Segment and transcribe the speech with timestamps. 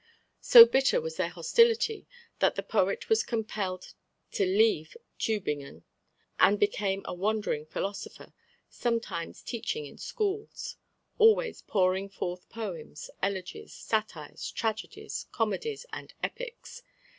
[0.39, 2.07] So bitter was their hostility
[2.39, 3.93] that the poet was compelled
[4.31, 5.83] to leave Tubingen,
[6.39, 8.33] and became a wandering philosopher,
[8.67, 10.75] sometimes teaching in schools,
[11.19, 16.81] always pouring forth poems, elegies, satires, tragedies, comedies, and epics.